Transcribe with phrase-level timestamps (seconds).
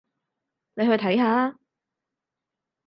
[0.73, 1.57] 你去睇下吖